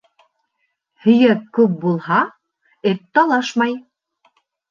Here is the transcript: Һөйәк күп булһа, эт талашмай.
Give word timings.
Һөйәк 1.05 1.43
күп 1.57 1.75
булһа, 1.83 2.21
эт 2.93 3.05
талашмай. 3.19 3.77